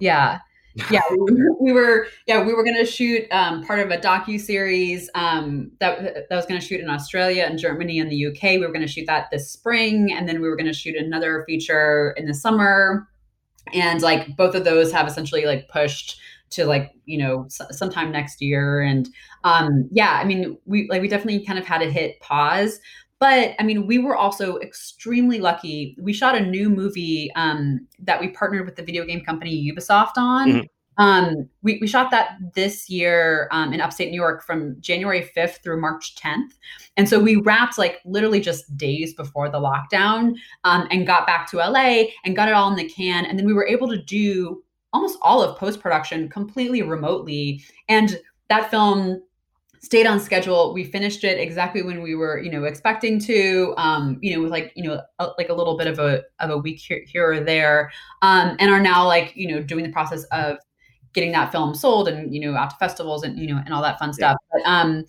[0.00, 0.38] Yeah,
[0.90, 1.00] yeah,
[1.60, 5.70] we were, yeah we were going to shoot um, part of a docu series um,
[5.80, 8.42] that that was going to shoot in Australia and Germany and the UK.
[8.42, 10.96] We were going to shoot that this spring, and then we were going to shoot
[10.96, 13.08] another feature in the summer.
[13.74, 16.18] And like both of those have essentially like pushed
[16.50, 18.80] to like you know s- sometime next year.
[18.80, 19.08] And
[19.44, 22.80] um, yeah, I mean we like we definitely kind of had to hit pause
[23.20, 25.96] but I mean, we were also extremely lucky.
[26.00, 30.16] We shot a new movie um, that we partnered with the video game company Ubisoft
[30.16, 30.48] on.
[30.48, 30.66] Mm-hmm.
[30.98, 35.62] Um, we, we shot that this year um, in upstate New York from January 5th
[35.62, 36.50] through March 10th.
[36.96, 41.48] And so we wrapped like literally just days before the lockdown um, and got back
[41.50, 43.26] to LA and got it all in the can.
[43.26, 47.62] And then we were able to do almost all of post production completely remotely.
[47.88, 49.22] And that film
[49.80, 50.72] stayed on schedule.
[50.74, 53.74] We finished it exactly when we were, you know, expecting to.
[53.76, 56.50] Um, you know, with like, you know, a, like a little bit of a of
[56.50, 57.90] a week here, here or there,
[58.22, 60.58] um, and are now like, you know, doing the process of
[61.14, 63.82] getting that film sold and you know out to festivals and you know and all
[63.82, 64.36] that fun stuff.
[64.52, 65.04] But, um,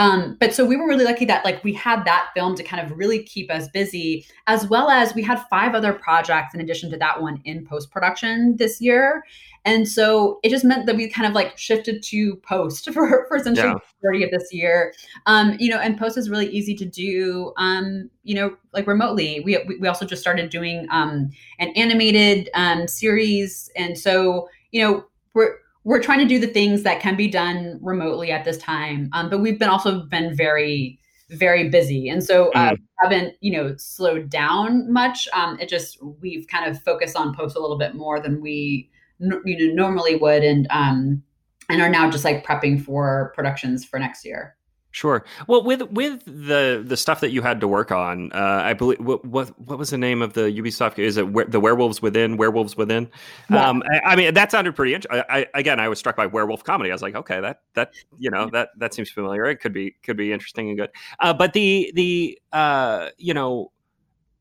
[0.00, 2.82] um, but so we were really lucky that like we had that film to kind
[2.82, 6.90] of really keep us busy, as well as we had five other projects in addition
[6.92, 9.22] to that one in post production this year.
[9.66, 13.36] And so it just meant that we kind of like shifted to post for, for
[13.36, 13.78] essentially yeah.
[14.02, 14.94] majority of this year.
[15.26, 19.40] Um, you know, and post is really easy to do, um, you know, like remotely.
[19.40, 23.70] We, we also just started doing um, an animated um, series.
[23.76, 27.78] And so, you know, we're, we're trying to do the things that can be done
[27.82, 29.08] remotely at this time.
[29.12, 30.98] Um, but we've been also been very,
[31.30, 32.08] very busy.
[32.08, 32.76] And so uh, mm.
[33.00, 35.26] haven't, you know, slowed down much.
[35.32, 38.90] Um, it just, we've kind of focused on posts a little bit more than we,
[39.18, 40.44] you know, normally would.
[40.44, 41.22] And, um,
[41.70, 44.56] and are now just like prepping for productions for next year.
[44.92, 45.24] Sure.
[45.46, 48.98] Well, with with the the stuff that you had to work on, uh, I believe
[48.98, 50.98] what, what what was the name of the Ubisoft?
[50.98, 52.36] Is it the Werewolves Within?
[52.36, 53.08] Werewolves Within?
[53.48, 53.68] Yeah.
[53.68, 55.22] Um, I, I, mean, that sounded pretty interesting.
[55.28, 56.90] I, again, I was struck by werewolf comedy.
[56.90, 59.44] I was like, okay, that that you know that that seems familiar.
[59.46, 60.90] It could be could be interesting and good.
[61.20, 63.70] Uh, but the the uh, you know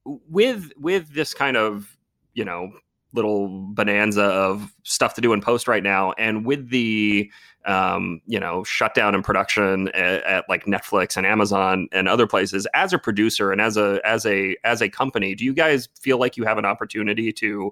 [0.04, 1.96] with with this kind of
[2.34, 2.72] you know
[3.14, 7.30] little bonanza of stuff to do in post right now, and with the
[7.70, 12.26] um, you know, shut down in production at, at, like Netflix and Amazon and other
[12.26, 12.66] places.
[12.74, 16.18] As a producer and as a as a as a company, do you guys feel
[16.18, 17.72] like you have an opportunity to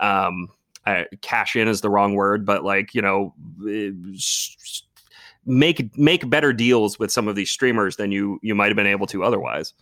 [0.00, 0.48] um,
[0.84, 3.34] uh, cash in is the wrong word, but like you know,
[3.66, 3.90] eh,
[5.46, 8.86] make make better deals with some of these streamers than you you might have been
[8.86, 9.72] able to otherwise?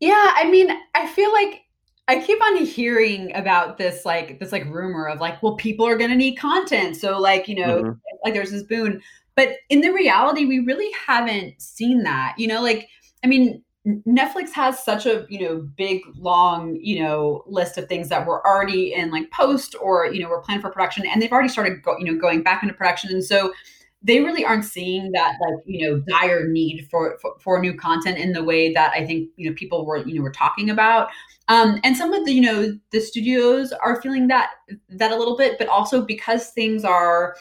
[0.00, 1.62] Yeah, I mean, I feel like
[2.08, 5.98] I keep on hearing about this like this like rumor of like, well, people are
[5.98, 6.96] gonna need content.
[6.96, 7.92] So like, you know, mm-hmm.
[8.24, 9.02] like there's this boon.
[9.36, 12.34] But in the reality, we really haven't seen that.
[12.38, 12.88] You know, like,
[13.22, 18.08] I mean, Netflix has such a, you know, big, long, you know, list of things
[18.08, 21.32] that were already in like post or, you know, were planned for production and they've
[21.32, 23.10] already started go, you know, going back into production.
[23.10, 23.52] And so
[24.02, 28.18] they really aren't seeing that like you know dire need for, for, for new content
[28.18, 31.08] in the way that I think you know people were you know were talking about.
[31.48, 34.50] Um, and some of the you know the studios are feeling that
[34.88, 37.36] that a little bit, but also because things are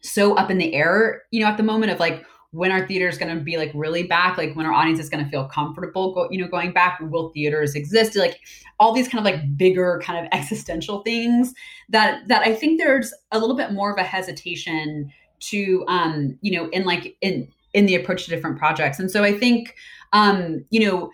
[0.00, 3.08] so up in the air, you know, at the moment of like when our theater
[3.08, 4.38] is going to be like really back?
[4.38, 6.98] Like when our audience is going to feel comfortable go, you know going back?
[7.00, 8.16] Will theaters exist?
[8.16, 8.40] Like
[8.80, 11.54] all these kind of like bigger kind of existential things
[11.88, 16.52] that that i think there's a little bit more of a hesitation to um you
[16.52, 18.98] know in like in in the approach to different projects.
[18.98, 19.74] And so i think
[20.12, 21.10] um you know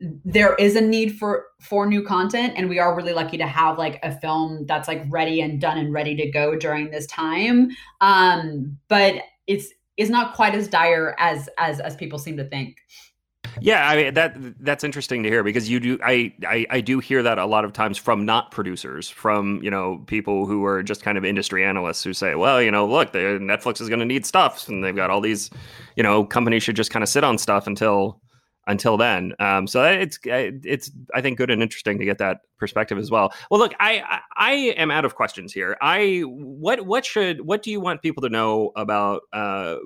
[0.00, 3.78] there is a need for for new content and we are really lucky to have
[3.78, 7.70] like a film that's like ready and done and ready to go during this time.
[8.00, 12.76] Um but it's is not quite as dire as as as people seem to think
[13.60, 16.98] yeah, I mean that that's interesting to hear because you do I, I I do
[16.98, 20.82] hear that a lot of times from not producers, from you know people who are
[20.82, 24.00] just kind of industry analysts who say, well, you know, look, the, Netflix is going
[24.00, 25.50] to need stuff, and they've got all these,
[25.96, 28.20] you know, companies should just kind of sit on stuff until
[28.66, 29.32] until then.
[29.38, 33.32] Um, so it's it's I think good and interesting to get that perspective as well.
[33.50, 35.76] Well, look, I I am out of questions here.
[35.80, 39.76] I what what should what do you want people to know about uh,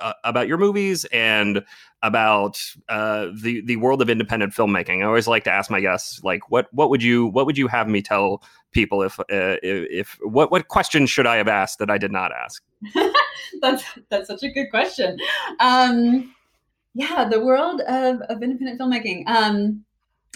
[0.00, 1.64] uh, about your movies and
[2.02, 5.02] about uh, the the world of independent filmmaking.
[5.02, 7.68] I always like to ask my guests, like, what what would you what would you
[7.68, 9.24] have me tell people if uh,
[9.62, 12.62] if, what what questions should I have asked that I did not ask?
[13.60, 15.18] that's that's such a good question.
[15.60, 16.34] Um,
[16.94, 19.28] yeah, the world of of independent filmmaking.
[19.28, 19.84] Um,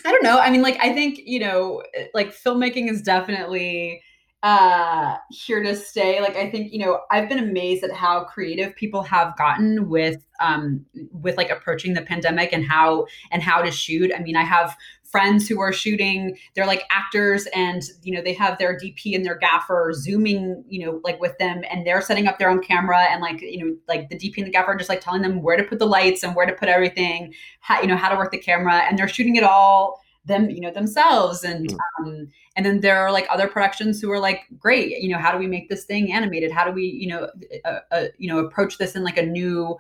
[0.05, 0.38] I don't know.
[0.38, 1.83] I mean, like, I think you know,
[2.14, 4.02] like filmmaking is definitely
[4.42, 6.20] uh here to stay.
[6.20, 10.25] Like i think you know i've been amazed at how creative people have gotten with
[10.40, 14.12] um with like approaching the pandemic and how and how to shoot.
[14.14, 14.77] I mean i have
[15.11, 16.37] friends who are shooting.
[16.55, 20.85] They're like actors and you know they have their dp and their gaffer zooming you
[20.85, 23.77] know like with them and they're setting up their own camera and like you know
[23.89, 26.22] like the dp and the gaffer just like telling them where to put the lights
[26.22, 29.09] and where to put everything how you know how to work the camera and they're
[29.09, 31.45] shooting it all them you know themselves.
[31.45, 31.79] And mm.
[32.01, 35.33] um, and then there are like other productions who are like great you know how
[35.33, 36.53] do we make this thing animated?
[36.53, 37.31] How do we you know
[37.64, 39.77] uh, uh, you know approach this in like a new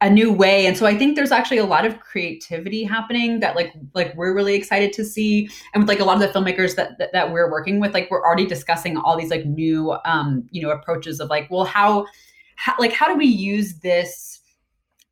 [0.00, 0.66] a new way?
[0.66, 4.34] And so i think there's actually a lot of creativity happening that like like we're
[4.34, 5.48] really excited to see.
[5.74, 8.10] And with like a lot of the filmmakers that that, that we're working with like
[8.10, 12.06] we're already discussing all these like new um you know approaches of like well how,
[12.56, 14.40] how like how do we use this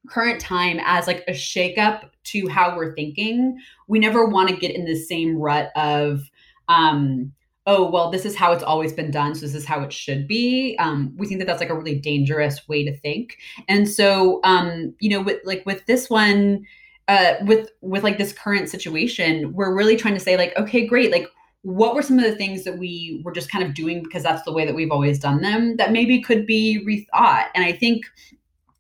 [0.09, 3.59] current time as like a shakeup to how we're thinking
[3.89, 6.23] we never want to get in the same rut of
[6.69, 7.33] um
[7.67, 10.27] oh well this is how it's always been done so this is how it should
[10.27, 10.77] be.
[10.79, 13.37] Um, we think that that's like a really dangerous way to think.
[13.69, 16.67] And so um, you know with like with this one
[17.09, 21.11] uh, with with like this current situation we're really trying to say like okay great
[21.11, 21.29] like
[21.63, 24.43] what were some of the things that we were just kind of doing because that's
[24.45, 27.47] the way that we've always done them that maybe could be rethought?
[27.55, 28.05] And i think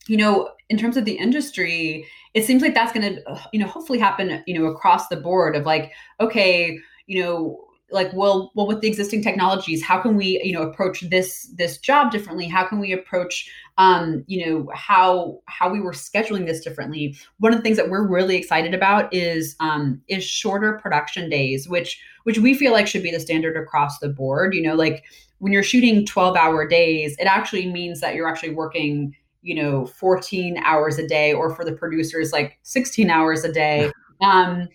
[0.07, 3.67] you know in terms of the industry it seems like that's going to you know
[3.67, 7.59] hopefully happen you know across the board of like okay you know
[7.93, 11.79] like well well with the existing technologies how can we you know approach this this
[11.79, 12.47] job differently?
[12.47, 17.17] How can we approach um you know how how we were scheduling this differently?
[17.39, 21.69] One of the things that we're really excited about is um is shorter production days
[21.69, 25.05] which which we feel like should be the standard across the board you know like
[25.39, 29.87] when you're shooting 12 hour days it actually means that you're actually working you know
[29.87, 33.91] 14 hours a day or for the producers like 16 hours a day.
[34.21, 34.69] Um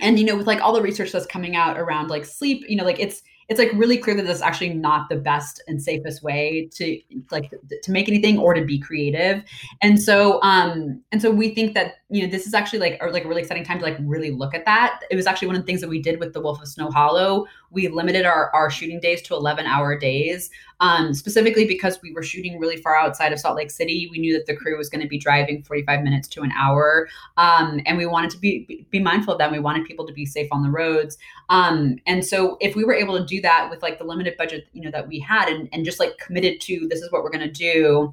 [0.00, 2.76] and you know with like all the research that's coming out around like sleep you
[2.76, 6.22] know like it's it's like really clear that that's actually not the best and safest
[6.22, 6.98] way to
[7.30, 7.52] like
[7.82, 9.42] to make anything or to be creative.
[9.82, 13.06] And so um and so we think that you know this is actually like a,
[13.06, 15.00] like a really exciting time to like really look at that.
[15.10, 16.90] It was actually one of the things that we did with the wolf of snow
[16.90, 17.46] hollow.
[17.70, 20.50] We limited our, our shooting days to 11 hour days
[20.80, 24.08] um, specifically because we were shooting really far outside of salt lake city.
[24.10, 27.08] We knew that the crew was going to be driving 45 minutes to an hour
[27.38, 30.26] um, and we wanted to be be mindful of that we wanted people to be
[30.26, 31.16] safe on the roads.
[31.48, 34.66] Um, and so if we were able to do that with like the limited budget
[34.74, 37.30] you know that we had and, and just like committed to this is what we're
[37.30, 38.12] going to do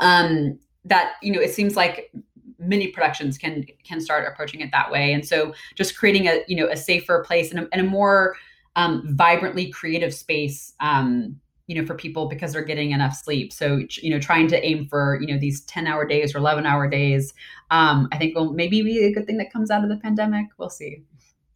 [0.00, 0.58] um
[0.88, 2.10] that you know it seems like
[2.58, 5.12] many productions can can start approaching it that way.
[5.12, 8.36] And so just creating a you know a safer place and a, and a more
[8.76, 13.52] um, vibrantly creative space um, you know for people because they're getting enough sleep.
[13.52, 16.66] So you know trying to aim for you know these 10 hour days or 11
[16.66, 17.34] hour days
[17.70, 20.46] um, i think will maybe be a good thing that comes out of the pandemic.
[20.58, 21.02] We'll see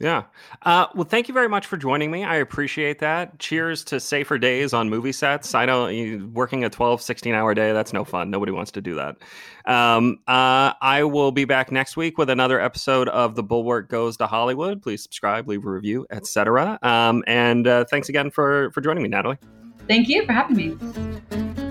[0.03, 0.25] yeah.
[0.63, 2.25] Uh, well, thank you very much for joining me.
[2.25, 3.39] I appreciate that.
[3.39, 5.55] Cheers to safer days on movie sets.
[5.55, 8.29] I know working a 12, 16 hour day, that's no fun.
[8.29, 9.17] Nobody wants to do that.
[9.65, 14.17] Um, uh, I will be back next week with another episode of The Bulwark Goes
[14.17, 14.83] to Hollywood.
[14.83, 16.81] Please subscribe, leave a review, etc.
[16.83, 19.39] Um, and uh, thanks again for, for joining me, Natalie.
[19.87, 21.62] Thank you for having me.